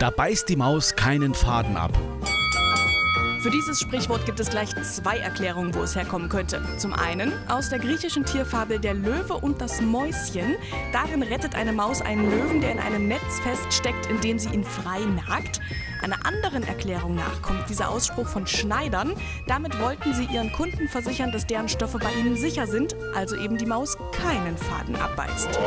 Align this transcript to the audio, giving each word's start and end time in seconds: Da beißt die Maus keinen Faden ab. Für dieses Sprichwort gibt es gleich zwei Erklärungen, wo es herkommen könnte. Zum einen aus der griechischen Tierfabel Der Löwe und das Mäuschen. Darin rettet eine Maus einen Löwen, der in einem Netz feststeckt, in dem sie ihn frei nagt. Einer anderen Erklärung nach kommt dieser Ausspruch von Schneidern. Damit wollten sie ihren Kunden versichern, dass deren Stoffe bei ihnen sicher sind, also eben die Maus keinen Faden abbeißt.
Da 0.00 0.08
beißt 0.08 0.48
die 0.48 0.56
Maus 0.56 0.96
keinen 0.96 1.34
Faden 1.34 1.76
ab. 1.76 1.92
Für 3.42 3.50
dieses 3.50 3.80
Sprichwort 3.80 4.24
gibt 4.24 4.40
es 4.40 4.48
gleich 4.48 4.70
zwei 4.82 5.18
Erklärungen, 5.18 5.74
wo 5.74 5.82
es 5.82 5.94
herkommen 5.94 6.30
könnte. 6.30 6.62
Zum 6.78 6.94
einen 6.94 7.34
aus 7.50 7.68
der 7.68 7.80
griechischen 7.80 8.24
Tierfabel 8.24 8.78
Der 8.78 8.94
Löwe 8.94 9.34
und 9.34 9.60
das 9.60 9.82
Mäuschen. 9.82 10.56
Darin 10.94 11.22
rettet 11.22 11.54
eine 11.54 11.74
Maus 11.74 12.00
einen 12.00 12.30
Löwen, 12.30 12.62
der 12.62 12.72
in 12.72 12.78
einem 12.78 13.08
Netz 13.08 13.40
feststeckt, 13.42 14.06
in 14.06 14.18
dem 14.22 14.38
sie 14.38 14.48
ihn 14.48 14.64
frei 14.64 15.00
nagt. 15.28 15.60
Einer 16.00 16.24
anderen 16.24 16.62
Erklärung 16.62 17.14
nach 17.14 17.42
kommt 17.42 17.68
dieser 17.68 17.90
Ausspruch 17.90 18.26
von 18.26 18.46
Schneidern. 18.46 19.12
Damit 19.48 19.78
wollten 19.82 20.14
sie 20.14 20.24
ihren 20.24 20.50
Kunden 20.52 20.88
versichern, 20.88 21.30
dass 21.30 21.46
deren 21.46 21.68
Stoffe 21.68 21.98
bei 21.98 22.12
ihnen 22.14 22.36
sicher 22.36 22.66
sind, 22.66 22.96
also 23.14 23.36
eben 23.36 23.58
die 23.58 23.66
Maus 23.66 23.98
keinen 24.12 24.56
Faden 24.56 24.96
abbeißt. 24.96 25.58